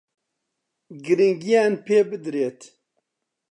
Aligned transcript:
گرنگییان 1.05 1.73
پێ 1.85 1.99
بدرێت 2.09 2.59